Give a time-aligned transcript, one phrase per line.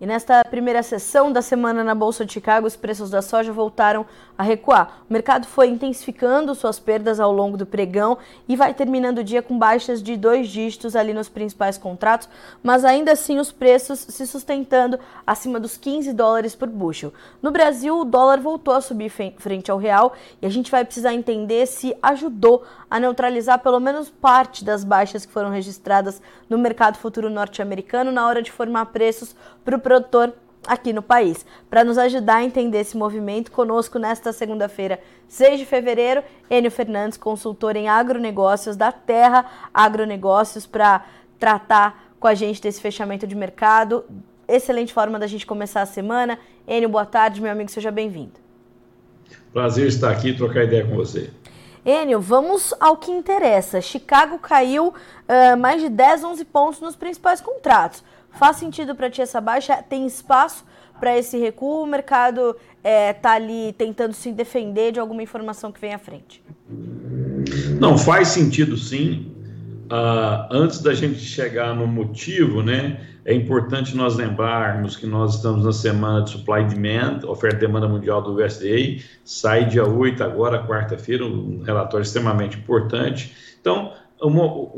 [0.00, 4.06] E nesta primeira sessão da semana na Bolsa de Chicago, os preços da soja voltaram
[4.36, 5.02] a recuar.
[5.10, 8.16] O mercado foi intensificando suas perdas ao longo do pregão
[8.48, 12.28] e vai terminando o dia com baixas de dois dígitos ali nos principais contratos,
[12.62, 17.12] mas ainda assim os preços se sustentando acima dos 15 dólares por bushel.
[17.42, 21.12] No Brasil, o dólar voltou a subir frente ao real e a gente vai precisar
[21.12, 26.98] entender se ajudou a neutralizar pelo menos parte das baixas que foram registradas no mercado
[26.98, 30.34] futuro norte-americano na hora de formar preços para o produtor
[30.66, 31.46] aqui no país.
[31.70, 37.16] Para nos ajudar a entender esse movimento, conosco nesta segunda-feira, 6 de fevereiro, Enio Fernandes,
[37.16, 41.06] consultor em agronegócios da Terra Agronegócios, para
[41.38, 44.04] tratar com a gente desse fechamento de mercado.
[44.46, 46.38] Excelente forma da gente começar a semana.
[46.66, 48.34] Enio, boa tarde, meu amigo, seja bem-vindo.
[49.54, 51.30] Prazer estar aqui e trocar ideia com você.
[51.88, 53.80] Enio, vamos ao que interessa.
[53.80, 58.04] Chicago caiu uh, mais de 10, 11 pontos nos principais contratos.
[58.38, 59.82] Faz sentido para ti essa baixa?
[59.82, 60.66] Tem espaço
[61.00, 61.82] para esse recuo?
[61.82, 65.98] O mercado está é, tá ali tentando se defender de alguma informação que vem à
[65.98, 66.44] frente?
[67.80, 69.32] Não, faz sentido sim.
[69.90, 75.64] Uh, antes da gente chegar no motivo, né, é importante nós lembrarmos que nós estamos
[75.64, 80.66] na semana de supply demand, oferta e demanda mundial do USDA, sai dia 8 agora,
[80.66, 83.34] quarta-feira, um relatório extremamente importante.
[83.60, 84.70] Então, uma,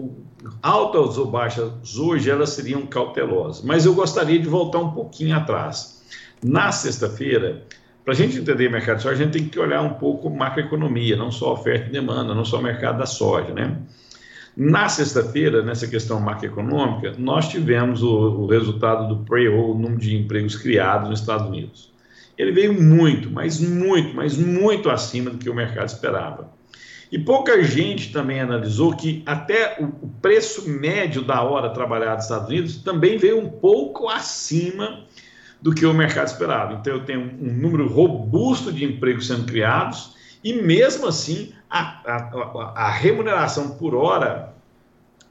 [0.62, 6.02] altas ou baixas hoje elas seriam cautelosas, mas eu gostaria de voltar um pouquinho atrás.
[6.42, 7.64] Na sexta-feira,
[8.04, 10.30] para a gente entender o mercado de soja, a gente tem que olhar um pouco
[10.30, 13.76] macroeconomia, não só oferta e demanda, não só o mercado da soja, né?
[14.56, 20.16] Na sexta-feira, nessa questão macroeconômica, nós tivemos o, o resultado do payroll, o número de
[20.16, 21.92] empregos criados nos Estados Unidos.
[22.36, 26.50] Ele veio muito, mas muito, mas muito acima do que o mercado esperava.
[27.12, 32.48] E pouca gente também analisou que até o preço médio da hora trabalhada nos Estados
[32.48, 35.04] Unidos também veio um pouco acima
[35.60, 36.74] do que o mercado esperava.
[36.74, 42.86] Então, eu tenho um número robusto de empregos sendo criados e, mesmo assim, a, a,
[42.86, 44.54] a remuneração por hora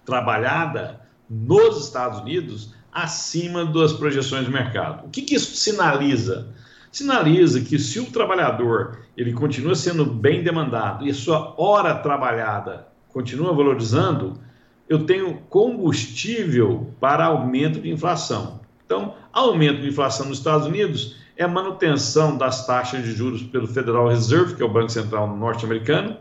[0.05, 5.05] trabalhada nos Estados Unidos acima das projeções do mercado.
[5.05, 6.53] O que, que isso sinaliza?
[6.91, 12.87] sinaliza que se o trabalhador ele continua sendo bem demandado e a sua hora trabalhada
[13.09, 14.39] continua valorizando,
[14.87, 18.59] eu tenho combustível para aumento de inflação.
[18.85, 23.65] Então, aumento de inflação nos Estados Unidos é a manutenção das taxas de juros pelo
[23.65, 26.17] Federal Reserve, que é o Banco Central norte-americano,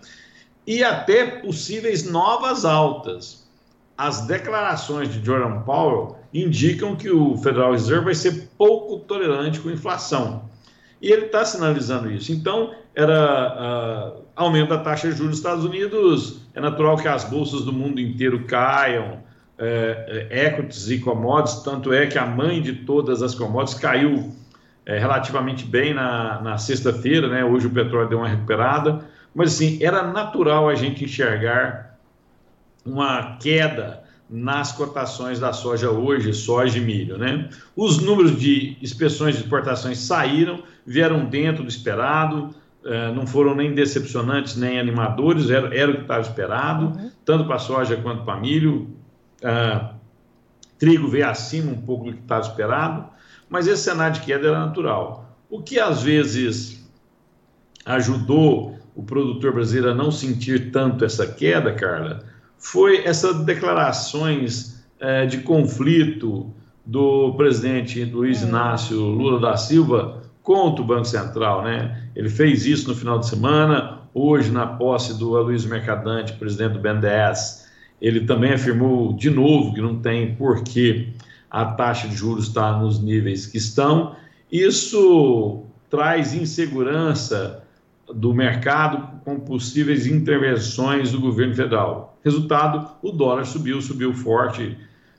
[0.65, 3.45] e até possíveis novas altas.
[3.97, 9.69] As declarações de Jordan Powell indicam que o Federal Reserve vai ser pouco tolerante com
[9.69, 10.49] inflação.
[11.03, 12.31] E ele está sinalizando isso.
[12.31, 17.25] Então, era uh, aumento da taxa de juros nos Estados Unidos, é natural que as
[17.25, 19.19] bolsas do mundo inteiro caiam,
[19.59, 24.33] é, equities e commodities, tanto é que a mãe de todas as commodities caiu
[24.89, 27.45] é, relativamente bem na, na sexta-feira, né?
[27.45, 31.99] hoje o petróleo deu uma recuperada, mas assim, era natural a gente enxergar
[32.87, 37.19] uma queda nas cotações da soja hoje, soja e milho.
[37.19, 37.51] Né?
[37.77, 42.55] Os números de inspeções de exportações saíram, vieram dentro do esperado,
[42.85, 47.11] eh, não foram nem decepcionantes nem animadores, era, era o que estava esperado, uhum.
[47.27, 48.97] tanto para soja quanto para milho.
[49.43, 49.95] Uh,
[50.79, 53.05] trigo veio acima um pouco do que estava esperado,
[53.49, 55.37] mas esse cenário de queda era natural.
[55.51, 56.87] O que às vezes
[57.85, 62.25] ajudou o produtor brasileiro a não sentir tanto essa queda, Carla,
[62.59, 66.53] foi essas declarações é, de conflito
[66.85, 68.43] do presidente Luiz.
[68.43, 72.09] Inácio Lula da Silva contra o Banco Central, né?
[72.17, 76.81] Ele fez isso no final de semana, hoje na posse do Aloysio Mercadante, presidente do
[76.81, 77.69] BNDES,
[78.01, 81.13] ele também afirmou de novo que não tem por que
[81.51, 84.17] a taxa de juros estar nos níveis que estão.
[84.51, 87.65] Isso traz insegurança
[88.13, 92.19] do mercado com possíveis intervenções do governo federal.
[92.25, 94.77] Resultado, o dólar subiu, subiu forte.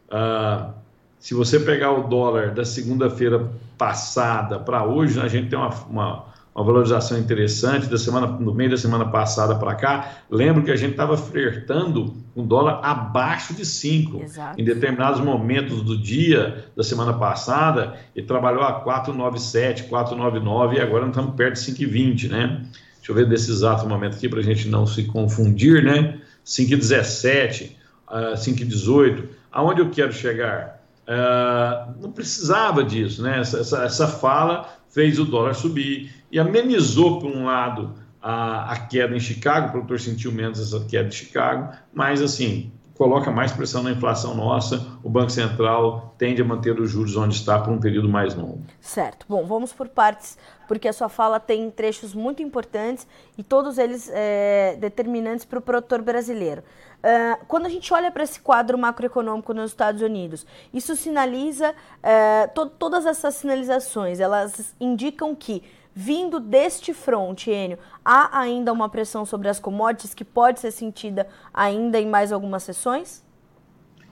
[0.09, 0.73] Uh,
[1.19, 6.25] se você pegar o dólar da segunda-feira passada para hoje, a gente tem uma, uma,
[6.59, 10.19] uma, valorização interessante da semana, no meio da semana passada para cá.
[10.29, 14.25] Lembro que a gente estava flertando com dólar abaixo de 5
[14.57, 21.07] em determinados momentos do dia da semana passada, e trabalhou a 4,97, 4,99 e agora
[21.07, 22.61] estamos perto de 5,20, né?
[22.97, 26.19] Deixa eu ver desse exato momento aqui para a gente não se confundir, né?
[26.45, 27.71] 5,17,
[28.07, 29.23] uh, 5,18.
[29.51, 30.79] Aonde eu quero chegar?
[31.09, 33.39] Uh, não precisava disso, né?
[33.39, 38.79] Essa, essa, essa, fala fez o dólar subir e amenizou, por um lado, a, a
[38.87, 43.53] queda em Chicago, o produtor sentiu menos essa queda em Chicago, mas, assim, coloca mais
[43.53, 47.71] pressão na inflação nossa, o Banco Central tende a manter os juros onde está por
[47.71, 48.61] um período mais longo.
[48.81, 49.25] Certo.
[49.29, 50.37] Bom, vamos por partes,
[50.67, 55.61] porque a sua fala tem trechos muito importantes e todos eles é, determinantes para o
[55.61, 56.61] produtor brasileiro.
[56.99, 62.53] Uh, quando a gente olha para esse quadro macroeconômico nos Estados Unidos, isso sinaliza, uh,
[62.53, 65.63] to todas essas sinalizações, elas indicam que
[66.01, 71.27] Vindo deste front, Enio, há ainda uma pressão sobre as commodities que pode ser sentida
[71.53, 73.21] ainda em mais algumas sessões?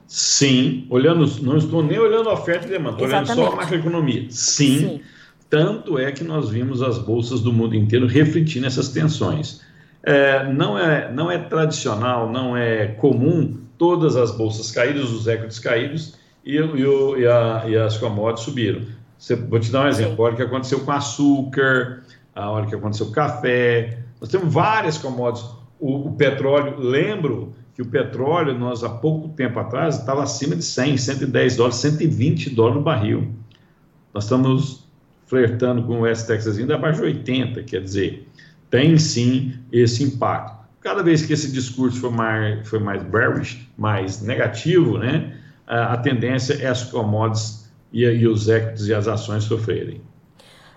[0.06, 4.26] Sim, olhando, não estou nem olhando a oferta e demanda, estou olhando só a macroeconomia.
[4.28, 5.00] Sim, Sim,
[5.48, 9.62] tanto é que nós vimos as bolsas do mundo inteiro refletindo essas tensões.
[10.02, 15.58] É, não, é, não é tradicional, não é comum todas as bolsas caídas, os equities
[15.58, 16.14] caídos
[16.44, 18.82] e, e, e, a, e as commodities subiram.
[19.18, 20.24] Você, vou te dar um exemplo.
[20.24, 22.04] A hora que aconteceu com açúcar,
[22.34, 23.98] a hora que aconteceu com café.
[24.20, 25.50] Nós temos várias commodities.
[25.80, 30.62] O, o, petróleo, lembro que o petróleo, nós há pouco tempo atrás, estava acima de
[30.64, 33.32] 100, 110 dólares, 120 dólares no barril.
[34.14, 34.88] Nós estamos
[35.26, 38.26] flertando com o West Texas ainda abaixo de 80, quer dizer,
[38.70, 40.56] tem sim esse impacto.
[40.80, 45.34] Cada vez que esse discurso foi mais, foi mais bearish, mais negativo, né,
[45.66, 50.00] a, a tendência é as commodities e, e os equities e as ações sofrerem.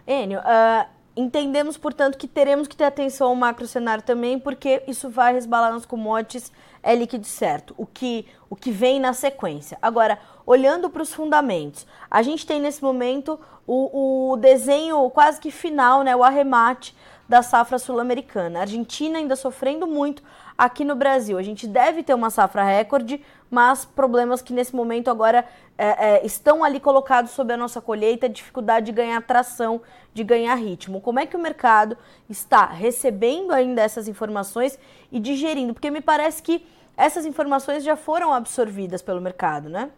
[0.07, 0.85] Enio, uh,
[1.15, 5.71] entendemos, portanto, que teremos que ter atenção ao macro cenário também, porque isso vai resbalar
[5.71, 6.51] nos commodities,
[6.83, 9.77] é líquido certo, o que, o que vem na sequência.
[9.81, 15.51] Agora, olhando para os fundamentos, a gente tem nesse momento o, o desenho quase que
[15.51, 16.95] final, né, o arremate
[17.29, 18.59] da safra sul-americana.
[18.59, 20.23] A Argentina ainda sofrendo muito
[20.57, 21.37] aqui no Brasil.
[21.37, 23.21] A gente deve ter uma safra recorde,
[23.51, 25.45] mas problemas que nesse momento agora
[25.77, 29.81] é, é, estão ali colocados sobre a nossa colheita, dificuldade de ganhar tração,
[30.13, 31.01] de ganhar ritmo.
[31.01, 31.97] Como é que o mercado
[32.29, 34.79] está recebendo ainda essas informações
[35.11, 35.73] e digerindo?
[35.73, 36.65] Porque me parece que
[36.95, 39.89] essas informações já foram absorvidas pelo mercado, né?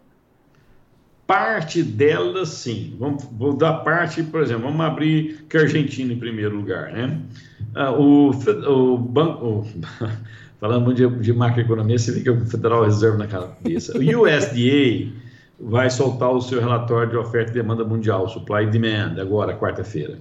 [1.26, 2.96] Parte delas, sim.
[2.98, 7.20] Vamos, vou dar parte, por exemplo, vamos abrir que a Argentina em primeiro lugar, né?
[7.74, 9.66] Ah, o, o banco,
[10.64, 13.92] falando muito de, de macroeconomia, fica com o Federal Reserve na cabeça.
[13.98, 15.12] O USDA
[15.60, 20.18] vai soltar o seu relatório de oferta e demanda mundial, supply e demand, agora, quarta-feira.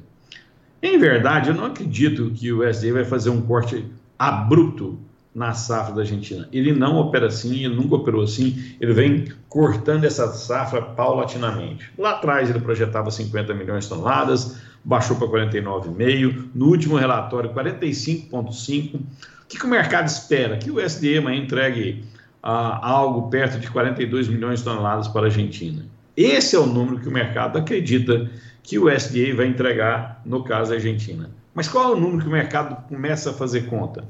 [0.81, 3.85] Em verdade, eu não acredito que o USDA vai fazer um corte
[4.19, 4.99] abrupto
[5.33, 6.45] na safra da Argentina.
[6.51, 11.89] Ele não opera assim, ele nunca operou assim, ele vem cortando essa safra paulatinamente.
[11.97, 18.99] Lá atrás ele projetava 50 milhões de toneladas, baixou para 49,5, no último relatório 45,5.
[19.43, 20.57] O que, que, o mercado espera?
[20.57, 22.03] Que o SDM entregue
[22.41, 25.85] ah, algo perto de 42 milhões de toneladas para a Argentina.
[26.15, 28.29] Esse é o número que o mercado acredita
[28.61, 31.29] que o SDA vai entregar no caso da Argentina.
[31.53, 34.05] Mas qual é o número que o mercado começa a fazer conta?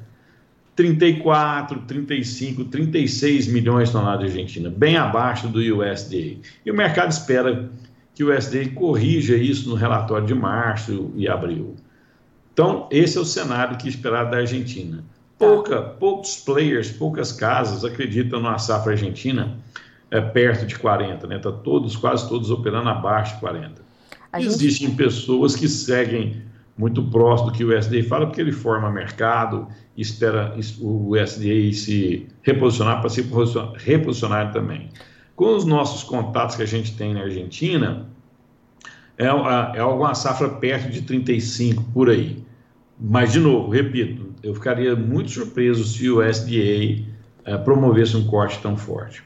[0.75, 6.37] 34, 35, 36 milhões de toneladas de Argentina, bem abaixo do USDA.
[6.65, 7.69] E o mercado espera
[8.15, 11.75] que o USDA corrija isso no relatório de março e abril.
[12.53, 15.03] Então, esse é o cenário que esperar da Argentina.
[15.47, 19.57] Pouca, poucos players, poucas casas acreditam na safra argentina
[20.11, 21.39] é, perto de 40, né?
[21.39, 23.81] Tá todos, quase todos operando abaixo de 40.
[24.37, 26.41] Existem pessoas que seguem
[26.77, 32.27] muito próximo do que o USDA fala, porque ele forma mercado espera o USDA se
[32.41, 33.25] reposicionar para se
[33.75, 34.89] reposicionar também.
[35.35, 38.07] Com os nossos contatos que a gente tem na Argentina,
[39.17, 42.43] é, é alguma safra perto de 35 por aí.
[42.99, 47.05] Mas, de novo, repito, eu ficaria muito surpreso se o USDA
[47.45, 49.23] é, promovesse um corte tão forte.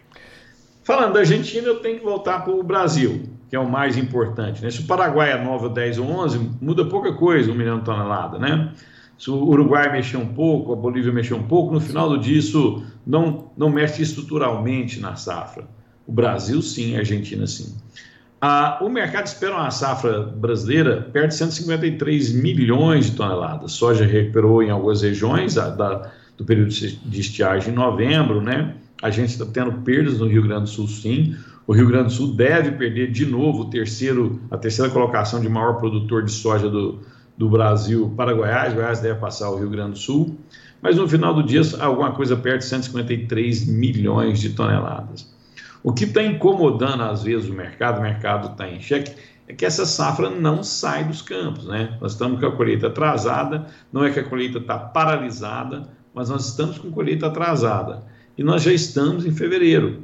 [0.83, 4.61] Falando da Argentina, eu tenho que voltar para o Brasil que é o mais importante.
[4.61, 4.69] Né?
[4.69, 7.85] Se o Paraguai é 9 ou 10 ou 11, muda pouca coisa, um milhão de
[7.85, 8.73] toneladas, né?
[9.17, 12.37] Se o Uruguai mexer um pouco, a Bolívia mexer um pouco, no final do dia
[12.37, 15.67] isso não, não mexe estruturalmente na safra.
[16.05, 17.75] O Brasil sim, a Argentina sim.
[18.39, 23.71] Ah, o mercado espera uma safra brasileira perto de 153 milhões de toneladas.
[23.71, 28.75] Soja recuperou em algumas regiões a, da, do período de estiagem em novembro, né?
[29.01, 31.35] A gente está tendo perdas no Rio Grande do Sul, sim.
[31.65, 35.49] O Rio Grande do Sul deve perder de novo o terceiro, a terceira colocação de
[35.49, 36.99] maior produtor de soja do,
[37.35, 38.73] do Brasil para Goiás.
[38.73, 40.37] Goiás deve passar o Rio Grande do Sul.
[40.79, 45.35] Mas no final do dia, alguma coisa perto de 153 milhões de toneladas.
[45.83, 49.15] O que está incomodando, às vezes, o mercado, o mercado está em xeque,
[49.47, 51.65] é que essa safra não sai dos campos.
[51.65, 51.97] Né?
[52.01, 56.47] Nós estamos com a colheita atrasada, não é que a colheita está paralisada, mas nós
[56.47, 58.03] estamos com colheita atrasada.
[58.37, 60.03] E nós já estamos em fevereiro.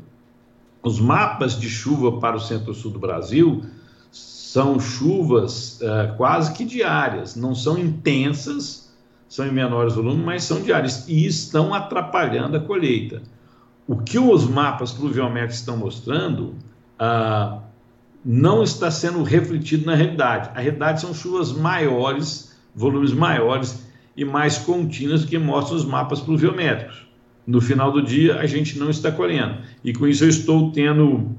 [0.81, 3.63] Os mapas de chuva para o centro-sul do Brasil
[4.11, 8.93] são chuvas uh, quase que diárias, não são intensas,
[9.27, 13.23] são em menores volumes, mas são diárias e estão atrapalhando a colheita.
[13.87, 16.55] O que os mapas pluviométricos estão mostrando
[16.97, 17.59] ah,
[18.23, 20.49] não está sendo refletido na realidade.
[20.55, 23.85] A realidade são chuvas maiores, volumes maiores
[24.15, 27.05] e mais contínuas que mostram os mapas pluviométricos.
[27.45, 29.57] No final do dia, a gente não está colhendo.
[29.83, 31.35] E com isso eu estou tendo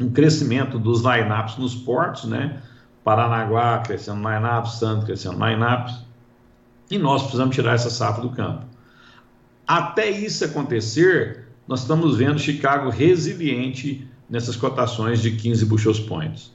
[0.00, 2.60] um crescimento dos lineups nos portos, né?
[3.04, 6.04] Paranaguá crescendo lineups, Santos crescendo lineups.
[6.90, 8.64] E nós precisamos tirar essa safra do campo.
[9.66, 16.52] Até isso acontecer, nós estamos vendo Chicago resiliente nessas cotações de 15 bushels points.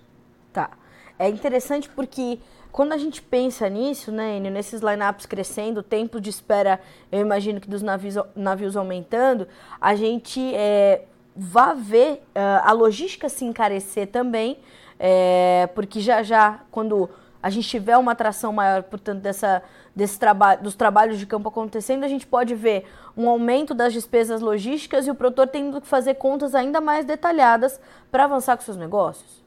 [0.51, 0.71] Tá.
[1.17, 2.37] É interessante porque
[2.69, 7.61] quando a gente pensa nisso, né, nesses lineups crescendo, o tempo de espera, eu imagino
[7.61, 9.47] que dos navios, navios aumentando,
[9.79, 14.57] a gente é, vai ver uh, a logística se encarecer também,
[14.99, 17.09] é, porque já já, quando
[17.41, 19.63] a gente tiver uma atração maior, portanto, dessa,
[19.95, 22.85] desse traba dos trabalhos de campo acontecendo, a gente pode ver
[23.15, 27.79] um aumento das despesas logísticas e o produtor tendo que fazer contas ainda mais detalhadas
[28.11, 29.43] para avançar com seus negócios?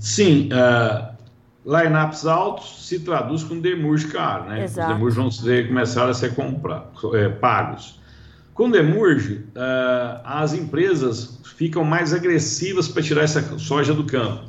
[0.00, 1.16] Sim, uh,
[1.64, 4.64] lineups altos se traduz com demurge caro, né?
[4.64, 4.90] Exato.
[4.90, 8.00] Os demurge vão ser, começar a ser comprados, é, pagos.
[8.54, 14.48] Com demurge, uh, as empresas ficam mais agressivas para tirar essa soja do campo.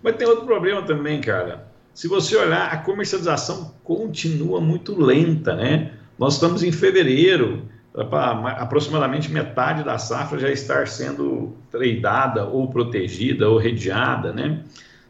[0.00, 1.67] Mas tem outro problema também, cara.
[1.98, 5.94] Se você olhar, a comercialização continua muito lenta, né?
[6.16, 13.58] Nós estamos em fevereiro, aproximadamente metade da safra já estar sendo tradeada ou protegida ou
[13.58, 14.62] redeada, né?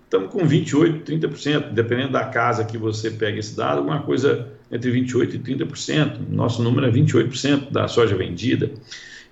[0.02, 4.90] Estamos com 28%, 30%, dependendo da casa que você pega esse dado, alguma coisa entre
[4.90, 6.20] 28% e 30%.
[6.30, 8.72] Nosso número é 28% da soja vendida.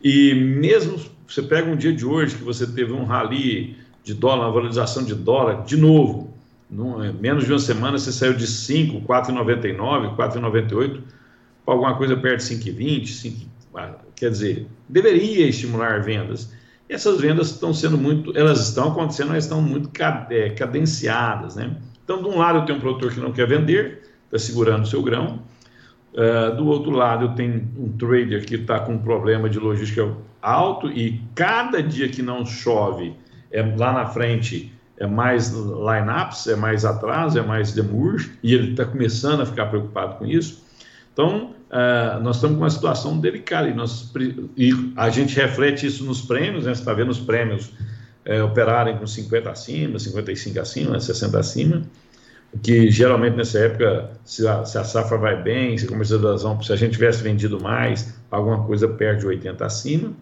[0.05, 4.45] E mesmo você pega um dia de hoje que você teve um rally de dólar,
[4.45, 6.36] uma valorização de dólar, de novo,
[6.69, 11.01] num, menos de uma semana você saiu de 5, 4,99, 4,98
[11.65, 13.47] para alguma coisa perto de 5,20,
[14.15, 16.53] quer dizer, deveria estimular vendas.
[16.89, 19.91] E essas vendas estão sendo muito, elas estão acontecendo, mas estão muito
[20.31, 21.77] é, cadenciadas, né?
[22.05, 24.87] Então, de um lado eu tenho um produtor que não quer vender, está segurando o
[24.87, 25.43] seu grão.
[26.15, 30.17] Uh, do outro lado eu tenho um trader que está com um problema de logística
[30.41, 33.15] alto e cada dia que não chove,
[33.51, 38.71] é, lá na frente é mais lineups, é mais atraso, é mais demurge, e ele
[38.71, 40.65] está começando a ficar preocupado com isso.
[41.13, 44.13] Então, uh, nós estamos com uma situação delicada e, nós,
[44.57, 46.75] e a gente reflete isso nos prêmios, né?
[46.75, 47.73] você está vendo os prêmios
[48.27, 51.83] uh, operarem com 50 acima, 55 acima, 60 acima,
[52.63, 56.73] que geralmente nessa época, se a, se a safra vai bem, se a comercialização, se
[56.73, 60.13] a gente tivesse vendido mais, alguma coisa perde 80 acima,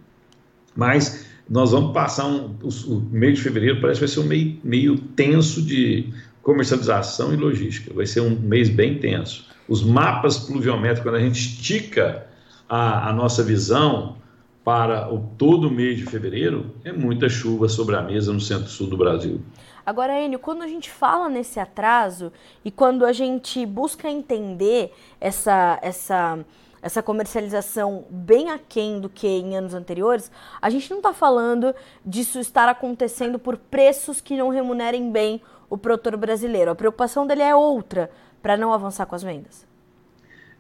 [0.75, 4.29] mas nós vamos passar um, o, o mês de fevereiro, parece que vai ser um
[4.29, 10.39] meio, meio tenso de comercialização e logística, vai ser um mês bem tenso os mapas
[10.39, 12.27] pluviométricos, quando a gente estica
[12.69, 14.17] a, a nossa visão
[14.63, 18.97] para o todo mês de fevereiro, é muita chuva sobre a mesa no centro-sul do
[18.97, 19.41] Brasil.
[19.85, 22.33] Agora, Enio, quando a gente fala nesse atraso
[22.65, 26.39] e quando a gente busca entender essa, essa,
[26.85, 31.75] essa comercialização bem aquém do que em anos anteriores, a gente não está falando
[32.05, 36.71] disso estar acontecendo por preços que não remunerem bem o produtor brasileiro.
[36.71, 38.11] A preocupação dele é outra
[38.43, 39.67] para não avançar com as vendas?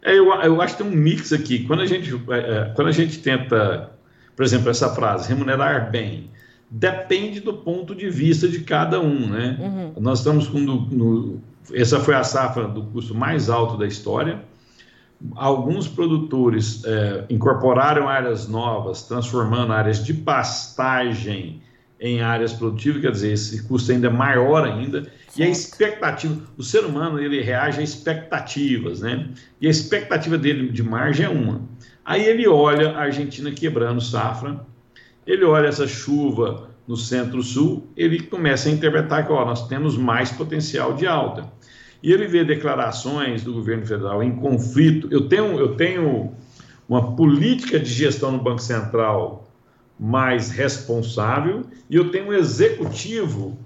[0.03, 1.67] É, eu, eu acho que tem um mix aqui.
[1.67, 3.91] Quando a gente, é, é, quando a gente tenta,
[4.35, 6.31] por exemplo, essa frase, remunerar bem,
[6.71, 9.59] depende do ponto de vista de cada um, né?
[9.61, 9.93] Uhum.
[10.01, 11.43] Nós estamos com no, no,
[11.75, 14.43] essa foi a safra do custo mais alto da história.
[15.37, 21.63] Alguns produtores é, incorporaram áreas novas, transformando áreas de pastagem
[22.01, 25.05] em áreas produtivas, quer dizer, esse custo ainda é maior ainda.
[25.05, 25.39] Certo.
[25.39, 29.31] E a expectativa, o ser humano ele reage a expectativas, né?
[29.61, 31.63] E a expectativa dele de margem é uma.
[32.05, 34.61] Aí ele olha a Argentina quebrando safra,
[35.27, 40.31] ele olha essa chuva no centro-sul, ele começa a interpretar que ó, nós temos mais
[40.31, 41.51] potencial de alta.
[42.05, 45.09] E ele vê declarações do governo federal em conflito.
[45.11, 46.35] Eu tenho, eu tenho
[46.87, 49.51] uma política de gestão no Banco Central
[49.99, 53.59] mais responsável e eu tenho um executivo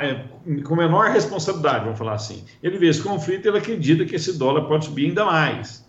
[0.00, 0.26] é,
[0.62, 2.44] com menor responsabilidade, vamos falar assim.
[2.62, 5.84] Ele vê esse conflito e ele acredita que esse dólar pode subir ainda mais.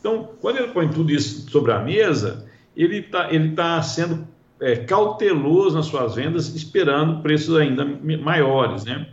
[0.00, 4.26] Então, quando ele põe tudo isso sobre a mesa, ele está ele tá sendo
[4.58, 9.08] é, cauteloso nas suas vendas, esperando preços ainda maiores, né?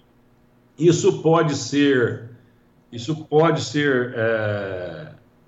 [0.79, 2.29] Isso pode ser,
[2.91, 5.07] isso pode ser é,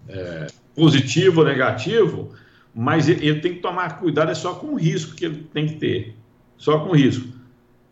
[0.09, 2.33] é, positivo ou negativo,
[2.75, 5.75] mas ele tem que tomar cuidado é só com o risco que ele tem que
[5.75, 6.15] ter,
[6.57, 7.27] só com o risco.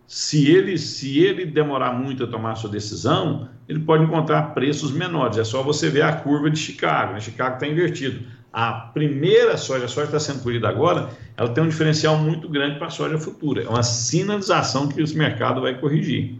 [0.05, 4.91] Se ele, se ele demorar muito a tomar a sua decisão, ele pode encontrar preços
[4.91, 5.37] menores.
[5.37, 7.13] É só você ver a curva de Chicago.
[7.13, 7.19] Né?
[7.19, 8.25] Chicago está invertido.
[8.51, 12.79] a primeira soja, a soja está sendo colhida agora, ela tem um diferencial muito grande
[12.79, 13.61] para a soja futura.
[13.61, 16.35] É uma sinalização que esse mercado vai corrigir.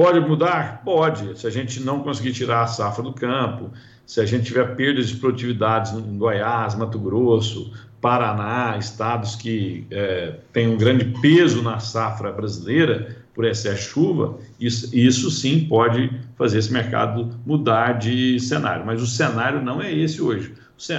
[0.00, 0.80] Pode mudar?
[0.82, 1.38] Pode.
[1.38, 3.70] Se a gente não conseguir tirar a safra do campo,
[4.06, 10.36] se a gente tiver perdas de produtividades em Goiás, Mato Grosso, Paraná, estados que é,
[10.54, 16.10] têm um grande peso na safra brasileira por excesso de chuva, isso, isso sim pode
[16.34, 18.86] fazer esse mercado mudar de cenário.
[18.86, 20.54] Mas o cenário não é esse hoje.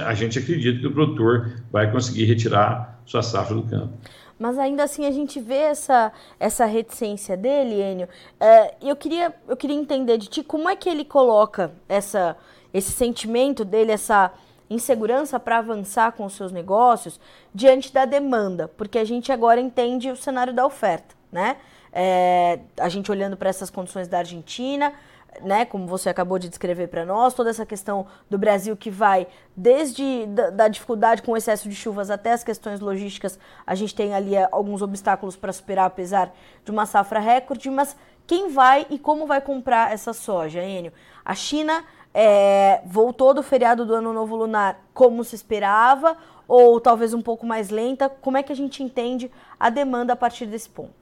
[0.06, 3.98] A gente acredita que o produtor vai conseguir retirar sua safra do campo.
[4.38, 8.08] Mas ainda assim a gente vê essa, essa reticência dele, Enio.
[8.40, 12.36] É, eu, queria, eu queria entender de ti como é que ele coloca essa,
[12.72, 14.32] esse sentimento dele, essa
[14.68, 17.20] insegurança para avançar com os seus negócios
[17.54, 21.56] diante da demanda, porque a gente agora entende o cenário da oferta, né?
[21.92, 24.94] É, a gente olhando para essas condições da Argentina,
[25.40, 29.26] né, como você acabou de descrever para nós, toda essa questão do Brasil que vai
[29.56, 33.94] desde da, da, dificuldade com o excesso de chuvas até as questões logísticas, a gente
[33.94, 36.32] tem ali é, alguns obstáculos para superar, apesar
[36.64, 37.96] de uma safra recorde, mas
[38.26, 40.92] quem vai e como vai comprar essa soja, Enio?
[41.24, 41.84] A China
[42.14, 47.46] é, voltou do feriado do Ano Novo Lunar como se esperava, ou talvez um pouco
[47.46, 48.08] mais lenta?
[48.08, 51.01] Como é que a gente entende a demanda a partir desse ponto?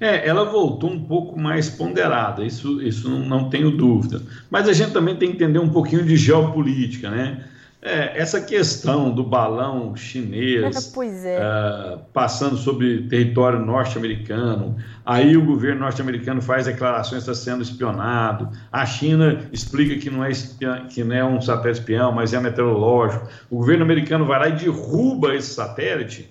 [0.00, 4.22] É, ela voltou um pouco mais ponderada, isso, isso não, não tenho dúvida.
[4.50, 7.44] Mas a gente também tem que entender um pouquinho de geopolítica, né?
[7.82, 11.38] É, essa questão do balão chinês é.
[11.38, 18.50] uh, passando sobre território norte-americano, aí o governo norte-americano faz declarações que está sendo espionado,
[18.70, 22.40] a China explica que não, é espião, que não é um satélite espião, mas é
[22.40, 26.28] meteorológico, o governo americano vai lá e derruba esse satélite.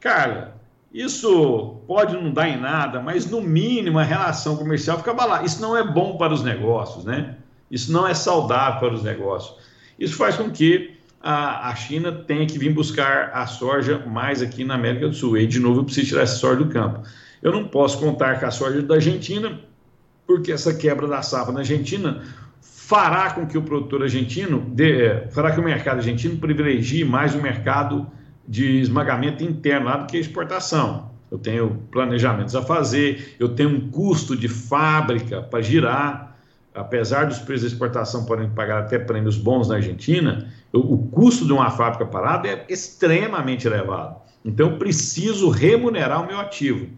[0.00, 0.54] Cara,
[0.92, 5.44] isso pode não dar em nada, mas no mínimo a relação comercial fica abalada.
[5.44, 7.36] Isso não é bom para os negócios, né?
[7.70, 9.56] Isso não é saudável para os negócios.
[9.98, 14.64] Isso faz com que a, a China tenha que vir buscar a soja mais aqui
[14.64, 15.38] na América do Sul.
[15.38, 17.02] E, de novo, eu preciso tirar essa soja do campo.
[17.40, 19.60] Eu não posso contar com a soja da Argentina,
[20.26, 22.22] porque essa quebra da safra na Argentina
[22.60, 27.34] fará com que o produtor argentino, de, é, fará que o mercado argentino privilegie mais
[27.36, 28.10] o mercado
[28.50, 31.08] de esmagamento interno lá do que exportação.
[31.30, 36.36] Eu tenho planejamentos a fazer, eu tenho um custo de fábrica para girar,
[36.74, 41.52] apesar dos preços de exportação podem pagar até prêmios bons na Argentina, o, custo de
[41.52, 44.16] uma fábrica parada é extremamente elevado.
[44.44, 46.88] Então, eu preciso remunerar o meu ativo.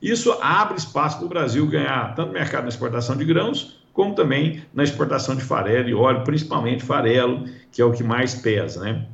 [0.00, 4.62] Isso abre espaço para o Brasil ganhar tanto mercado na exportação de grãos, como também
[4.72, 8.80] na exportação de farelo e óleo, principalmente farelo, que é o que mais pesa.
[8.80, 9.06] Né?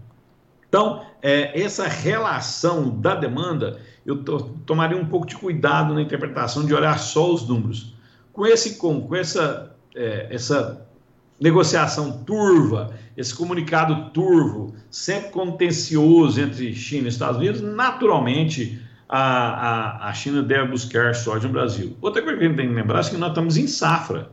[0.71, 4.23] Então, é, essa relação da demanda, eu
[4.65, 7.95] tomaria um pouco de cuidado na interpretação de olhar só os números.
[8.33, 10.87] Com, esse, com, com essa é, essa
[11.41, 20.09] negociação turva, esse comunicado turvo, sempre contencioso entre China e Estados Unidos, naturalmente a, a,
[20.09, 21.97] a China deve buscar soja no Brasil.
[22.01, 24.31] Outra coisa que a gente tem que lembrar é que nós estamos em safra.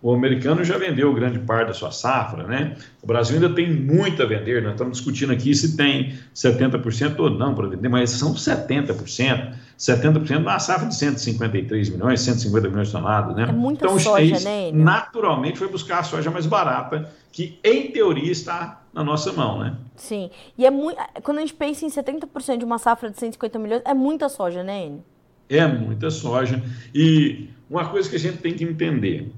[0.00, 2.76] O americano já vendeu grande parte da sua safra, né?
[3.02, 4.62] O Brasil ainda tem muito a vender.
[4.62, 9.54] Nós estamos discutindo aqui se tem 70% ou não para vender, mas são 70%.
[9.76, 13.46] 70% da safra de 153 milhões, 150 milhões de toneladas, né?
[13.48, 17.58] É muita então, soja, o chinês né, naturalmente foi buscar a soja mais barata, que
[17.62, 19.76] em teoria está na nossa mão, né?
[19.96, 20.30] Sim.
[20.56, 20.96] E é muito.
[21.22, 24.62] Quando a gente pensa em 70% de uma safra de 150 milhões, é muita soja,
[24.62, 25.04] né, Enio?
[25.48, 26.62] É muita soja.
[26.94, 29.30] E uma coisa que a gente tem que entender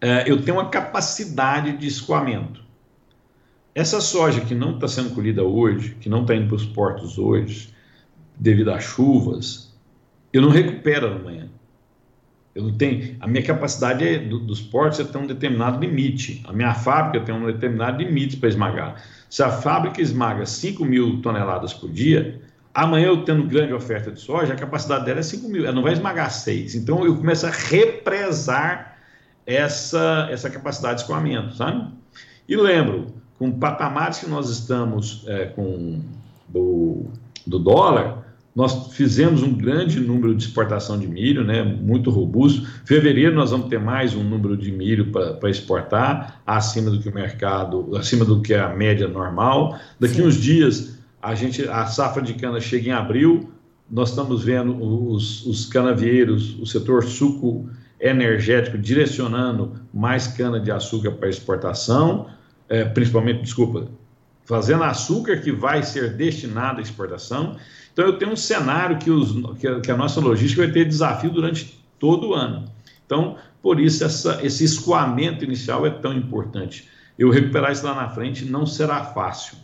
[0.00, 2.64] é, eu tenho uma capacidade de escoamento.
[3.74, 7.18] Essa soja que não está sendo colhida hoje, que não está indo para os portos
[7.18, 7.72] hoje,
[8.36, 9.72] devido às chuvas,
[10.32, 11.48] eu não recupero amanhã.
[12.54, 13.16] Eu não tenho.
[13.20, 16.42] A minha capacidade é, do, dos portos é ter um determinado limite.
[16.48, 19.02] A minha fábrica tem um determinado limite para esmagar.
[19.28, 22.40] Se a fábrica esmaga 5 mil toneladas por dia,
[22.74, 25.64] amanhã eu tendo grande oferta de soja, a capacidade dela é 5 mil.
[25.64, 26.74] Ela não vai esmagar 6.
[26.74, 28.89] Então eu começo a represar
[29.46, 31.88] essa, essa capacidade de escoamento, sabe?
[32.48, 36.00] E lembro, com patamares que nós estamos é, com
[36.48, 37.06] do,
[37.46, 38.24] do dólar,
[38.54, 42.66] nós fizemos um grande número de exportação de milho, né, muito robusto.
[42.84, 47.14] Fevereiro nós vamos ter mais um número de milho para exportar, acima do que o
[47.14, 49.78] mercado, acima do que a média normal.
[49.98, 50.26] Daqui Sim.
[50.26, 53.50] uns dias a gente, a safra de cana chega em abril.
[53.90, 57.68] Nós estamos vendo os, os canavieiros, o setor suco
[58.00, 62.28] energético direcionando mais cana-de-açúcar para exportação,
[62.68, 63.88] é, principalmente, desculpa,
[64.44, 67.56] fazendo açúcar que vai ser destinado à exportação.
[67.92, 69.32] Então, eu tenho um cenário que, os,
[69.82, 72.64] que, a, nossa logística vai ter desafio durante todo o ano.
[73.04, 76.88] Então, por isso, essa, esse escoamento inicial é tão importante.
[77.18, 79.58] eu recuperar isso lá na frente não será fácil.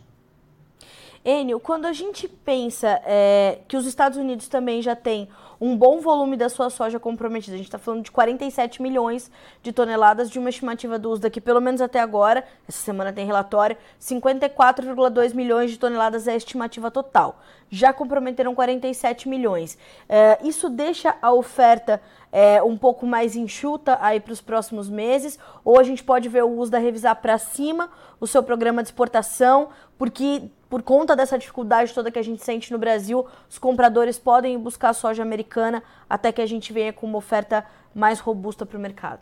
[1.24, 5.28] Enio, quando a gente pensa é, que os Estados Unidos também já têm
[5.60, 9.30] um bom volume da sua soja comprometida, a gente está falando de 47 milhões
[9.62, 13.26] de toneladas de uma estimativa do USDA que pelo menos até agora, essa semana tem
[13.26, 17.40] relatório, 54,2 milhões de toneladas é a estimativa total.
[17.68, 19.76] Já comprometeram 47 milhões.
[20.08, 25.38] É, isso deixa a oferta é, um pouco mais enxuta aí para os próximos meses,
[25.64, 27.90] ou a gente pode ver o USDA revisar para cima
[28.20, 32.72] o seu programa de exportação, porque por conta dessa dificuldade toda que a gente sente
[32.72, 37.18] no Brasil, os compradores podem buscar soja americana até que a gente venha com uma
[37.18, 39.20] oferta mais robusta para o mercado?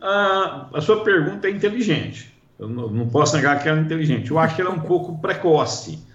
[0.00, 2.34] Ah, a sua pergunta é inteligente.
[2.58, 4.30] Eu não, posso negar que ela é inteligente.
[4.30, 6.06] Eu acho que ela é um pouco precoce.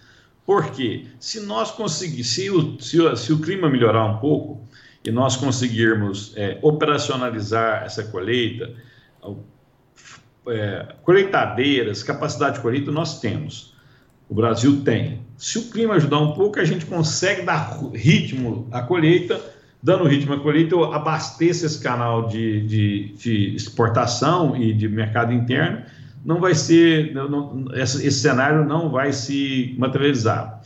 [0.46, 1.08] Por quê?
[1.20, 4.64] Se nós conseguirmos, se o, se, se o clima melhorar um pouco
[5.04, 8.74] e nós conseguirmos é, operacionalizar essa colheita,
[10.48, 13.76] é, colheitadeiras, capacidade de colheita, nós temos.
[14.30, 15.22] O Brasil tem.
[15.36, 19.42] Se o clima ajudar um pouco, a gente consegue dar ritmo à colheita.
[19.82, 25.34] Dando ritmo à colheita, eu abasteço esse canal de, de, de exportação e de mercado
[25.34, 25.82] interno.
[26.24, 30.62] Não vai ser, não, esse, esse cenário não vai se materializar.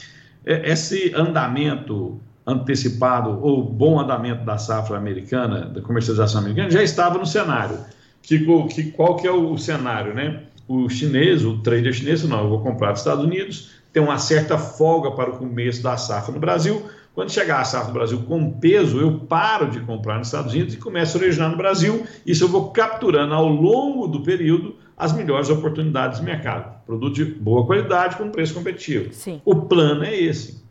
[0.46, 7.18] É, esse andamento antecipado ou bom andamento da safra americana, da comercialização americana, já estava
[7.18, 7.78] no cenário.
[8.22, 10.44] Que, que, qual que é o cenário, né?
[10.68, 14.58] O chinês, o trader chinês, não, eu vou comprar dos Estados Unidos, tem uma certa
[14.58, 16.84] folga para o começo da safra no Brasil.
[17.14, 20.74] Quando chegar a safra no Brasil com peso, eu paro de comprar nos Estados Unidos
[20.74, 22.04] e começo a originar no Brasil.
[22.26, 26.74] Isso eu vou capturando ao longo do período as melhores oportunidades de mercado.
[26.86, 29.14] Produto de boa qualidade com preço competitivo.
[29.14, 29.42] Sim.
[29.46, 30.64] O plano é esse.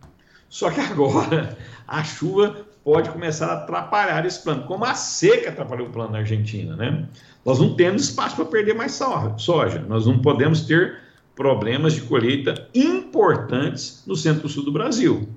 [0.49, 5.89] Só que agora a chuva pode começar a atrapalhar esse plano, como a seca atrapalhou
[5.89, 7.07] o plano na Argentina, né?
[7.45, 9.01] Nós não temos espaço para perder mais
[9.37, 9.85] soja.
[9.89, 10.99] Nós não podemos ter
[11.35, 15.29] problemas de colheita importantes no centro-sul do Brasil.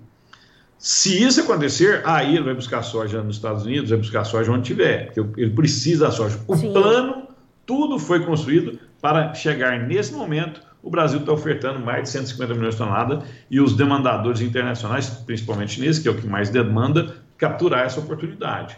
[0.78, 4.66] Se isso acontecer, aí ele vai buscar soja nos Estados Unidos, vai buscar soja onde
[4.66, 6.40] tiver, ele precisa da soja.
[6.48, 6.74] O Sim.
[6.74, 7.28] plano,
[7.66, 10.62] tudo foi construído para chegar nesse momento.
[10.84, 15.74] O Brasil está ofertando mais de 150 milhões de toneladas e os demandadores internacionais, principalmente
[15.74, 18.78] chineses, que é o que mais demanda, capturar essa oportunidade.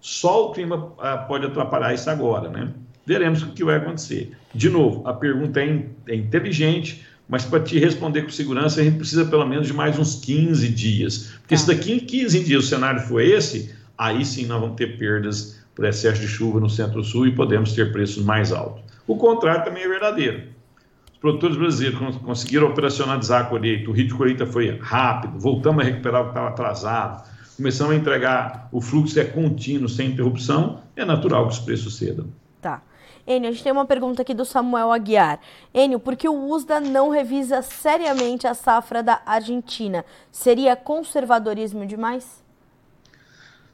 [0.00, 2.72] Só o clima ah, pode atrapalhar isso agora, né?
[3.04, 4.32] Veremos o que vai acontecer.
[4.54, 8.84] De novo, a pergunta é, in, é inteligente, mas para te responder com segurança, a
[8.84, 11.32] gente precisa pelo menos de mais uns 15 dias.
[11.40, 11.60] Porque tá.
[11.60, 15.58] se daqui em 15 dias o cenário for esse, aí sim nós vamos ter perdas
[15.74, 18.82] por excesso de chuva no centro-sul e podemos ter preços mais altos.
[19.06, 20.42] O contrário também é verdadeiro.
[21.12, 25.86] Os produtores brasileiros conseguiram operacionalizar a colheita, o ritmo de colheita foi rápido, voltamos a
[25.86, 31.04] recuperar o que estava atrasado começamos a entregar, o fluxo é contínuo, sem interrupção, é
[31.04, 32.26] natural que os preços cedam.
[32.62, 32.80] Tá.
[33.26, 35.40] Enio, a gente tem uma pergunta aqui do Samuel Aguiar.
[35.74, 40.04] Enio, por que o USDA não revisa seriamente a safra da Argentina?
[40.30, 42.44] Seria conservadorismo demais?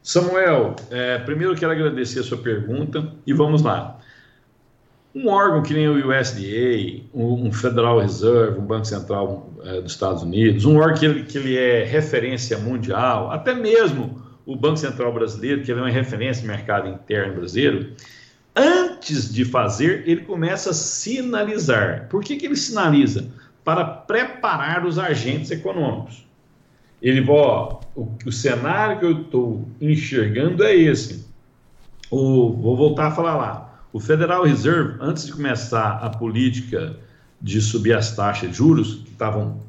[0.03, 3.99] Samuel, é, primeiro quero agradecer a sua pergunta e vamos lá.
[5.15, 10.25] Um órgão que nem o USDA, um Federal Reserve, um Banco Central é, dos Estados
[10.25, 15.13] Unidos, um órgão que ele, que ele é referência mundial, até mesmo o Banco Central
[15.13, 17.93] brasileiro, que ele é uma referência no mercado interno brasileiro,
[18.57, 22.09] antes de fazer, ele começa a sinalizar.
[22.09, 23.29] Por que, que ele sinaliza?
[23.63, 26.27] Para preparar os agentes econômicos.
[27.01, 31.25] Ele, ó, o, o cenário que eu estou enxergando é esse.
[32.11, 36.97] O, vou voltar a falar lá o Federal Reserve, antes de começar a política
[37.41, 39.61] de subir as taxas de juros, que estavam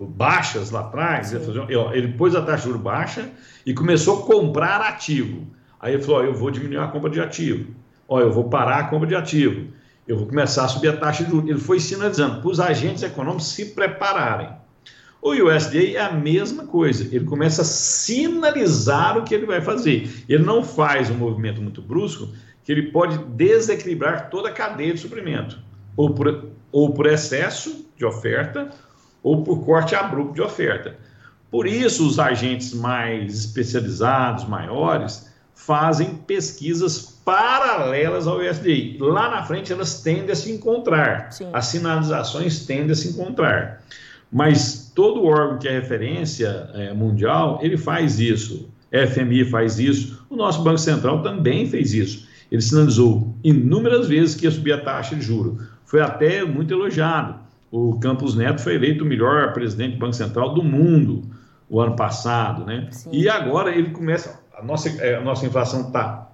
[0.00, 3.30] baixas lá atrás, ele pôs a taxa de juros baixa
[3.64, 5.46] e começou a comprar ativo.
[5.78, 7.72] Aí ele falou: ó, eu vou diminuir a compra de ativo,
[8.08, 9.68] ó, eu vou parar a compra de ativo,
[10.08, 11.48] eu vou começar a subir a taxa de juros.
[11.48, 14.48] Ele foi sinalizando para os agentes econômicos se prepararem.
[15.22, 20.10] O USDA é a mesma coisa, ele começa a sinalizar o que ele vai fazer.
[20.28, 22.28] Ele não faz um movimento muito brusco,
[22.64, 25.58] que ele pode desequilibrar toda a cadeia de suprimento,
[25.96, 28.70] ou por, ou por excesso de oferta,
[29.22, 30.96] ou por corte abrupto de oferta.
[31.50, 38.96] Por isso, os agentes mais especializados, maiores, fazem pesquisas paralelas ao USDI.
[38.98, 41.50] Lá na frente, elas tendem a se encontrar, Sim.
[41.52, 43.82] as sinalizações tendem a se encontrar.
[44.30, 48.68] Mas todo órgão que é referência é, mundial, ele faz isso.
[48.90, 52.28] FMI faz isso, o nosso Banco Central também fez isso.
[52.52, 55.58] Ele sinalizou inúmeras vezes que ia subir a taxa de juro.
[55.86, 57.36] Foi até muito elogiado.
[57.70, 61.22] O Campos Neto foi eleito o melhor presidente do Banco Central do mundo
[61.66, 62.88] o ano passado, né?
[62.90, 63.08] Sim.
[63.10, 66.30] E agora ele começa, a nossa, é, a nossa inflação está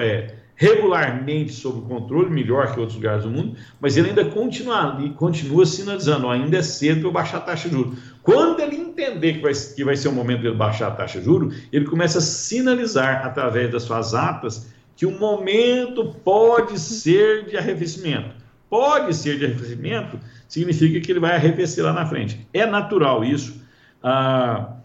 [0.00, 5.66] é, regularmente sob controle, melhor que outros lugares do mundo, mas ele ainda continua, continua
[5.66, 7.98] sinalizando, ainda é cedo para baixar a taxa de juros.
[8.22, 11.24] Quando ele entender que vai, que vai ser o momento de baixar a taxa de
[11.24, 17.56] juros, ele começa a sinalizar através das suas atas que o momento pode ser de
[17.56, 18.42] arrefecimento.
[18.70, 22.46] Pode ser de arrefecimento, significa que ele vai arrefecer lá na frente.
[22.52, 23.60] É natural isso.
[24.02, 24.76] Ah,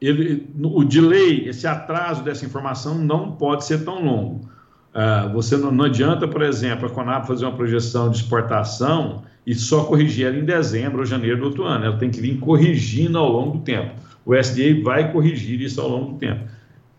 [0.00, 4.50] ele, o delay, esse atraso dessa informação não pode ser tão longo.
[4.94, 9.54] Ah, você não, não, adianta, por exemplo, a Conab fazer uma projeção de exportação e
[9.54, 11.86] só corrigir ela em dezembro ou janeiro do outro ano.
[11.86, 13.94] Ela tem que vir corrigindo ao longo do tempo.
[14.24, 16.44] O SDA vai corrigir isso ao longo do tempo.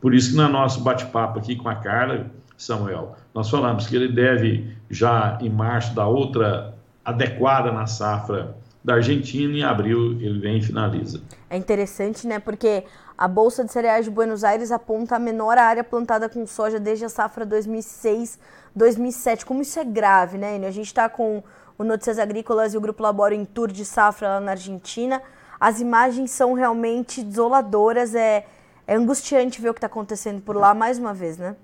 [0.01, 4.09] Por isso que no nosso bate-papo aqui com a Carla, Samuel, nós falamos que ele
[4.09, 6.73] deve já em março da outra
[7.05, 11.21] adequada na safra da Argentina em abril ele vem e finaliza.
[11.49, 12.39] É interessante, né?
[12.39, 12.83] Porque
[13.17, 17.05] a Bolsa de Cereais de Buenos Aires aponta a menor área plantada com soja desde
[17.05, 19.45] a safra 2006-2007.
[19.45, 20.67] Como isso é grave, né, Enio?
[20.67, 21.41] A gente está com
[21.77, 25.21] o Notícias Agrícolas e o Grupo Laboro em tour de safra lá na Argentina.
[25.59, 28.13] As imagens são realmente desoladoras.
[28.13, 28.45] É,
[28.85, 31.55] é angustiante ver o que está acontecendo por lá mais uma vez, né?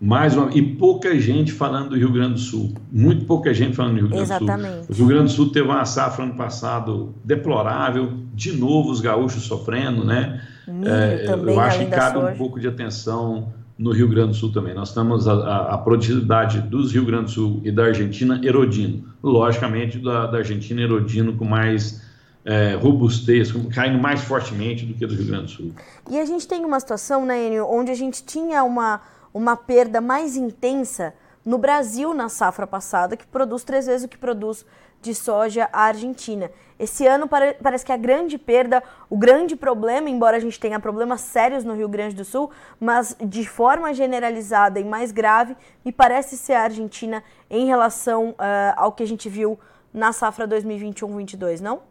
[0.00, 2.74] Mais uma, e pouca gente falando do Rio Grande do Sul.
[2.90, 4.86] Muito pouca gente falando do Rio Grande Exatamente.
[4.86, 4.94] do Sul.
[4.94, 9.44] O Rio Grande do Sul teve uma safra ano passado deplorável, de novo os gaúchos
[9.44, 10.42] sofrendo, né?
[10.84, 14.52] é, também, eu acho que cabe um pouco de atenção no Rio Grande do Sul
[14.52, 14.74] também.
[14.74, 19.04] Nós estamos a, a, a, produtividade dos Rio Grande do Sul e da Argentina erodindo.
[19.22, 22.02] Logicamente, da, da Argentina erodindo com mais
[22.44, 25.72] é, robustez, caindo mais fortemente do que do Rio Grande do Sul.
[26.10, 29.00] E a gente tem uma situação, né, Enio, onde a gente tinha uma
[29.34, 31.12] uma perda mais intensa
[31.44, 34.64] no Brasil na safra passada, que produz três vezes o que produz
[35.02, 36.50] de soja a Argentina.
[36.78, 37.28] Esse ano
[37.62, 41.74] parece que a grande perda, o grande problema, embora a gente tenha problemas sérios no
[41.74, 46.62] Rio Grande do Sul, mas de forma generalizada e mais grave, me parece ser a
[46.62, 49.58] Argentina em relação uh, ao que a gente viu
[49.92, 51.82] na safra 2021-22, não?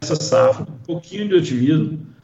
[0.00, 2.15] Essa safra, um pouquinho de otimismo,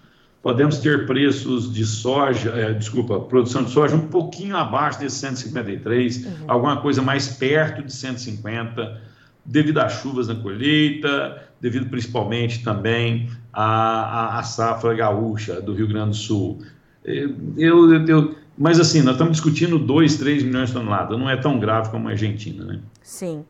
[0.42, 6.26] podemos ter preços de soja, é, desculpa, produção de soja um pouquinho abaixo desse 153,
[6.26, 6.32] uhum.
[6.48, 9.00] alguma coisa mais perto de 150,
[9.44, 16.10] devido às chuvas na colheita, devido principalmente também à, à, safra gaúcha do Rio Grande
[16.10, 16.58] do Sul.
[17.04, 17.24] É,
[17.56, 21.36] eu, eu, eu, mas assim, nós estamos discutindo 2, 3 milhões de toneladas, não é
[21.36, 22.80] tão grave como a Argentina, né?
[23.00, 23.44] Sim.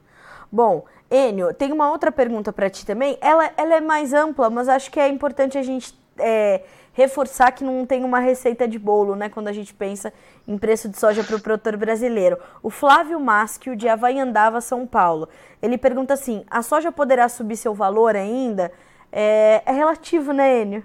[0.50, 3.16] Bom, Enio, tem uma outra pergunta para ti também.
[3.22, 7.64] Ela, ela é mais ampla, mas acho que é importante a gente é, reforçar que
[7.64, 10.12] não tem uma receita de bolo, né, quando a gente pensa
[10.46, 12.36] em preço de soja para o produtor brasileiro.
[12.62, 15.28] O Flávio Maschio, de Havaiandava, São Paulo,
[15.60, 18.70] ele pergunta assim, a soja poderá subir seu valor ainda?
[19.10, 20.84] É, é relativo, né, Enio?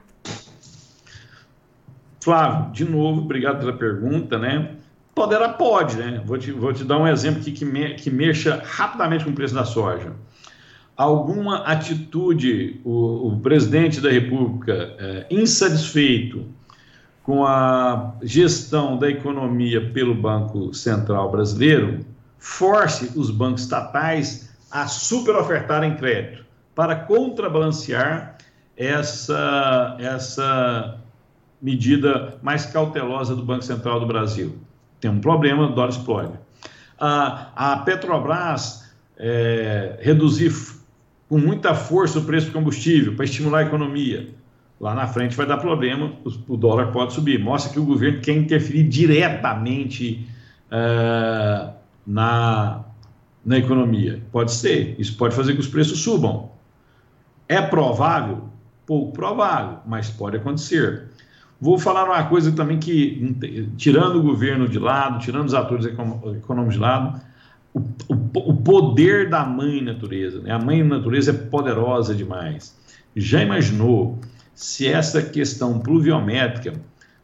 [2.22, 4.76] Flávio, de novo, obrigado pela pergunta, né?
[5.15, 6.22] Poderá, pode, né?
[6.26, 9.34] Vou te, vou te dar um exemplo aqui que, me, que mexa rapidamente com o
[9.34, 10.13] preço da soja
[10.97, 16.45] alguma atitude, o, o presidente da República é, insatisfeito
[17.21, 21.99] com a gestão da economia pelo Banco Central Brasileiro,
[22.39, 28.38] force os bancos estatais a superofertarem crédito para contrabalancear
[28.75, 30.99] essa, essa
[31.62, 34.57] medida mais cautelosa do Banco Central do Brasil.
[34.99, 36.33] Tem um problema, dólar explode.
[36.99, 40.51] A, a Petrobras é, reduzir
[41.29, 44.29] com muita força o preço do combustível para estimular a economia.
[44.79, 46.13] Lá na frente vai dar problema,
[46.47, 47.39] o, dólar pode subir.
[47.39, 50.27] Mostra que o governo quer interferir diretamente
[50.67, 51.73] uh,
[52.05, 52.83] na,
[53.43, 54.21] na economia.
[54.31, 56.51] Pode ser, isso pode fazer que os preços subam.
[57.49, 58.49] É provável?
[58.85, 61.09] Pouco provável, mas pode acontecer.
[61.59, 66.75] Vou falar uma coisa também que, tirando o governo de lado, tirando os atores econômicos
[66.75, 67.19] de lado,
[67.77, 70.41] o, o, o poder da mãe natureza.
[70.41, 70.51] Né?
[70.51, 72.75] A mãe natureza é poderosa demais.
[73.15, 74.19] Já imaginou
[74.53, 76.73] se essa questão pluviométrica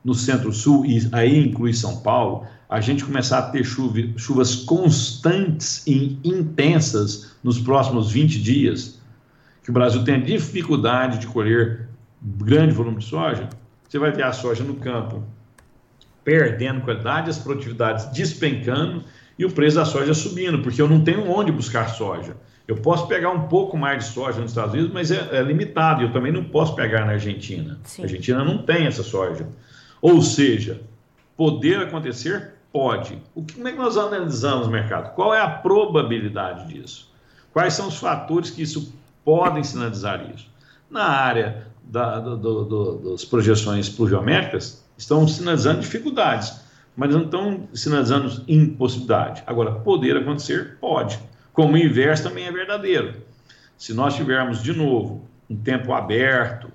[0.03, 5.85] no centro-sul, e aí inclui São Paulo, a gente começar a ter chuva, chuvas constantes
[5.87, 8.99] e intensas nos próximos 20 dias,
[9.63, 11.87] que o Brasil tem dificuldade de colher
[12.21, 13.49] grande volume de soja,
[13.87, 15.23] você vai ver a soja no campo
[16.23, 19.03] perdendo qualidade, as produtividades despencando
[19.38, 22.36] e o preço da soja subindo, porque eu não tenho onde buscar soja.
[22.67, 26.02] Eu posso pegar um pouco mais de soja nos Estados Unidos, mas é, é limitado.
[26.02, 27.78] Eu também não posso pegar na Argentina.
[27.84, 28.04] Sim.
[28.04, 29.48] A Argentina não tem essa soja.
[30.02, 30.82] Ou seja,
[31.36, 32.54] poder acontecer?
[32.72, 33.22] Pode.
[33.36, 35.13] O que, como é que nós analisamos o mercado?
[35.13, 37.12] Qual é a probabilidade disso?
[37.52, 38.93] Quais são os fatores que isso
[39.24, 40.48] podem sinalizar isso?
[40.89, 46.62] Na área da, do, do, do, das projeções pluviométricas, estão sinalizando dificuldades
[46.95, 49.43] mas não estão sinalizando impossibilidade.
[49.47, 51.19] Agora, poder acontecer, pode.
[51.51, 53.15] Como o inverso também é verdadeiro.
[53.77, 56.69] Se nós tivermos de novo um tempo aberto,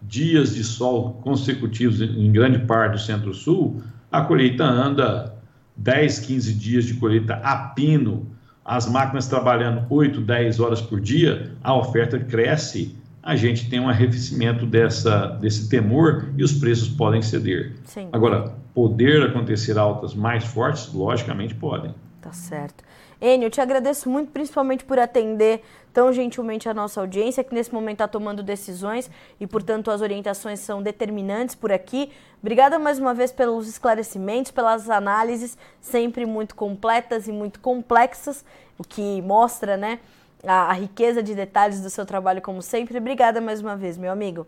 [0.00, 5.34] dias de sol consecutivos em grande parte do centro-sul, a colheita anda
[5.76, 8.26] 10, 15 dias de colheita a pino,
[8.64, 13.88] as máquinas trabalhando 8, 10 horas por dia, a oferta cresce, a gente tem um
[13.88, 17.74] arrefecimento dessa, desse temor e os preços podem ceder.
[17.84, 18.08] Sim.
[18.12, 21.92] Agora, poder acontecer altas mais fortes, logicamente podem.
[22.20, 22.84] Tá certo.
[23.20, 27.74] Enio, eu te agradeço muito, principalmente por atender tão gentilmente a nossa audiência, que nesse
[27.74, 29.10] momento está tomando decisões
[29.40, 32.12] e, portanto, as orientações são determinantes por aqui.
[32.40, 38.44] Obrigada mais uma vez pelos esclarecimentos, pelas análises, sempre muito completas e muito complexas,
[38.78, 39.98] o que mostra né,
[40.46, 42.96] a, a riqueza de detalhes do seu trabalho, como sempre.
[42.96, 44.46] Obrigada mais uma vez, meu amigo.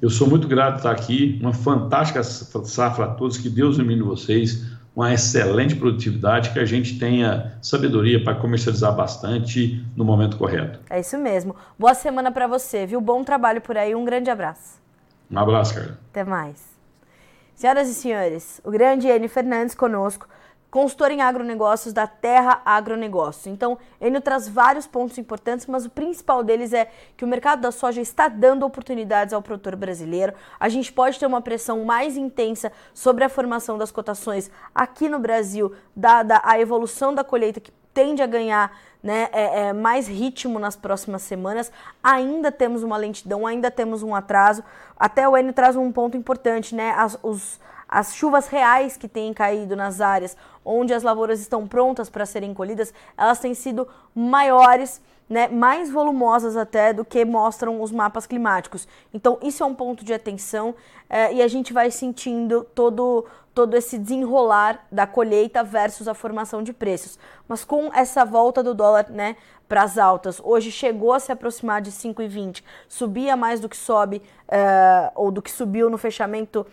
[0.00, 4.64] Eu sou muito grato estar aqui, uma fantástica safra a todos, que Deus ilumine vocês
[4.96, 10.80] uma excelente produtividade, que a gente tenha sabedoria para comercializar bastante no momento correto.
[10.88, 11.54] É isso mesmo.
[11.78, 12.98] Boa semana para você, viu?
[12.98, 13.94] Bom trabalho por aí.
[13.94, 14.80] Um grande abraço.
[15.30, 15.98] Um abraço, cara.
[16.10, 16.64] Até mais.
[17.54, 20.26] Senhoras e senhores, o grande N Fernandes conosco
[20.76, 23.50] consultor em agronegócios da Terra Agronegócio.
[23.50, 27.72] Então, ele traz vários pontos importantes, mas o principal deles é que o mercado da
[27.72, 30.34] soja está dando oportunidades ao produtor brasileiro.
[30.60, 35.18] A gente pode ter uma pressão mais intensa sobre a formação das cotações aqui no
[35.18, 40.58] Brasil, dada a evolução da colheita que tende a ganhar né, é, é, mais ritmo
[40.58, 41.72] nas próximas semanas.
[42.02, 44.62] Ainda temos uma lentidão, ainda temos um atraso.
[44.94, 46.90] Até o Enio traz um ponto importante, né?
[46.90, 47.58] As, os,
[47.96, 52.52] as chuvas reais que têm caído nas áreas onde as lavouras estão prontas para serem
[52.52, 58.86] colhidas, elas têm sido maiores, né, mais volumosas até do que mostram os mapas climáticos.
[59.14, 60.74] Então, isso é um ponto de atenção
[61.08, 66.62] é, e a gente vai sentindo todo, todo esse desenrolar da colheita versus a formação
[66.62, 67.18] de preços.
[67.48, 71.80] Mas com essa volta do dólar né, para as altas, hoje chegou a se aproximar
[71.80, 76.66] de 5,20, subia mais do que sobe, uh, ou do que subiu no fechamento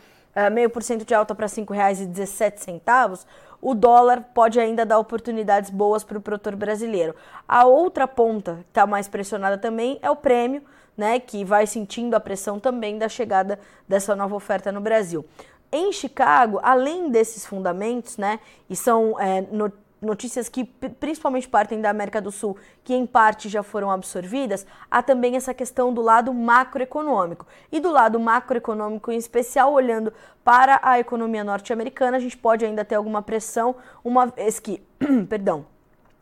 [0.52, 3.26] meio por cento de alta para R$ 5,17,
[3.62, 7.16] o dólar pode ainda dar oportunidades boas para o produtor brasileiro.
[7.48, 10.62] A outra ponta que está mais pressionada também é o prêmio,
[10.98, 15.26] né, que vai sentindo a pressão também da chegada dessa nova oferta no Brasil.
[15.72, 19.72] Em Chicago, além desses fundamentos, né, e são é, no,
[20.04, 25.02] notícias que principalmente partem da América do Sul, que em parte já foram absorvidas, há
[25.02, 27.48] também essa questão do lado macroeconômico.
[27.72, 30.14] E do lado macroeconômico, em especial olhando
[30.44, 34.82] para a economia norte-americana, a gente pode ainda ter alguma pressão, uma vez que,
[35.28, 35.66] perdão,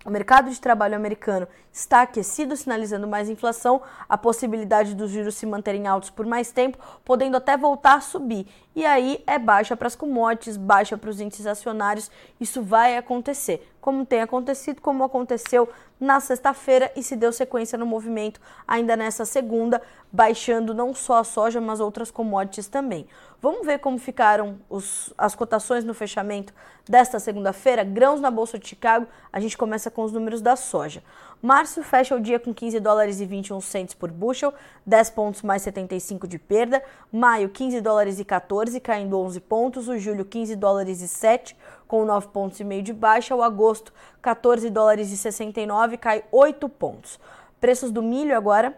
[0.03, 5.45] o mercado de trabalho americano está aquecido, sinalizando mais inflação, a possibilidade dos juros se
[5.45, 8.47] manterem altos por mais tempo, podendo até voltar a subir.
[8.75, 12.09] E aí é baixa para as commodities, baixa para os índices acionários.
[12.39, 17.85] Isso vai acontecer, como tem acontecido, como aconteceu na sexta-feira e se deu sequência no
[17.85, 19.79] movimento ainda nessa segunda,
[20.11, 23.07] baixando não só a soja, mas outras commodities também.
[23.41, 26.53] Vamos ver como ficaram os, as cotações no fechamento
[26.87, 27.83] desta segunda-feira.
[27.83, 31.01] Grãos na Bolsa de Chicago, a gente começa com os números da soja.
[31.41, 34.53] Março fecha o dia com 15 dólares e 21 centes por bushel,
[34.85, 36.83] 10 pontos mais 75 de perda.
[37.11, 39.87] Maio, 15 dólares e 14, caindo 11 pontos.
[39.87, 43.35] O julho, 15 dólares e 7, com 9 pontos e meio de baixa.
[43.35, 47.19] O agosto, 14 dólares e 69, cai 8 pontos.
[47.59, 48.77] Preços do milho agora,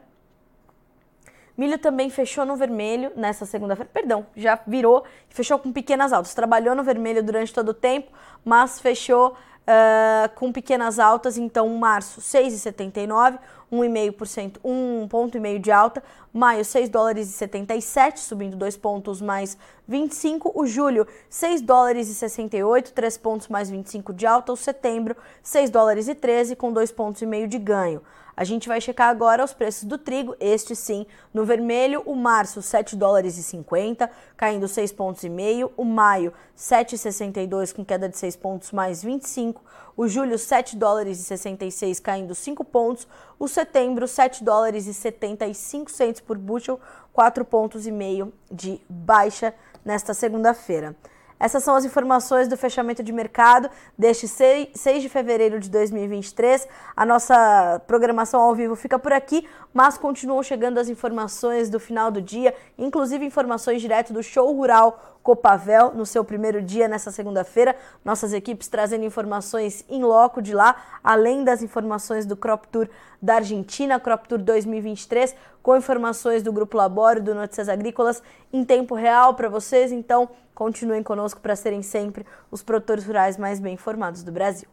[1.56, 3.90] Milho também fechou no vermelho nessa segunda-feira.
[3.94, 6.34] Perdão, já virou e fechou com pequenas altas.
[6.34, 8.12] Trabalhou no vermelho durante todo o tempo,
[8.44, 11.38] mas fechou uh, com pequenas altas.
[11.38, 13.38] Então, março, 6,79,
[13.72, 16.04] 1,5%, 1 ponto e meio de alta.
[16.34, 20.52] Maio, 6 dólares e 77, subindo 2 pontos mais 25.
[20.56, 24.52] O julho, 6 dólares e 68, 3 pontos mais 25 de alta.
[24.52, 28.02] O setembro, 6 dólares e 13, com 2 pontos e meio de ganho.
[28.36, 32.64] A gente vai checar agora os preços do trigo, este sim, no vermelho, o março
[32.64, 38.18] 7 dólares e 50, caindo 6 pontos e meio, o maio 7,62 com queda de
[38.18, 39.62] 6 pontos mais 25,
[39.96, 45.92] o julho 7 dólares e 66 caindo 5 pontos, o setembro 7 dólares e 75
[45.92, 46.80] centos por bushel,
[47.14, 49.54] 4 pontos e meio de baixa
[49.86, 50.96] nesta segunda-feira.
[51.40, 56.68] Essas são as informações do fechamento de mercado deste 6 de fevereiro de 2023.
[56.96, 62.12] A nossa programação ao vivo fica por aqui, mas continuam chegando as informações do final
[62.12, 67.76] do dia, inclusive informações direto do show rural Copavel no seu primeiro dia nessa segunda-feira.
[68.04, 72.90] Nossas equipes trazendo informações em loco de lá, além das informações do Crop Tour
[73.22, 78.94] da Argentina, Crop Tour 2023, com informações do Grupo Laboro do Notícias Agrícolas em tempo
[78.94, 79.92] real para vocês.
[79.92, 84.73] Então, continuem conosco para serem sempre os produtores rurais mais bem informados do Brasil.